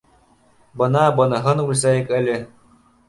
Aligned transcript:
Бына 0.81 1.03
быныһын 1.19 1.61
үлсәйек 1.67 2.11
әле. 2.21 2.39